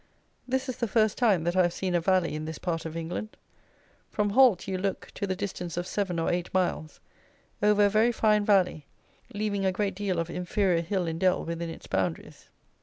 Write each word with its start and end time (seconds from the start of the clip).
This 0.47 0.67
is 0.67 0.77
the 0.77 0.87
first 0.87 1.15
time 1.15 1.43
that 1.43 1.55
I 1.55 1.61
have 1.61 1.73
seen 1.73 1.93
a 1.93 2.01
valley 2.01 2.33
in 2.33 2.45
this 2.45 2.57
part 2.57 2.85
of 2.87 2.97
England. 2.97 3.37
From 4.09 4.31
Holt 4.31 4.67
you 4.67 4.79
look, 4.79 5.11
to 5.13 5.27
the 5.27 5.35
distance 5.35 5.77
of 5.77 5.85
seven 5.85 6.17
or 6.17 6.31
eight 6.31 6.51
miles, 6.55 6.99
over 7.61 7.85
a 7.85 7.89
very 7.91 8.11
fine 8.11 8.43
valley, 8.43 8.87
leaving 9.31 9.63
a 9.63 9.71
great 9.71 9.93
deal 9.93 10.17
of 10.17 10.27
inferior 10.27 10.81
hill 10.81 11.05
and 11.05 11.19
dell 11.19 11.45
within 11.45 11.69
its 11.69 11.85
boundaries. 11.85 12.47